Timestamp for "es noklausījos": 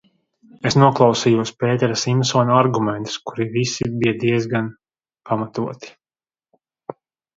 0.69-1.51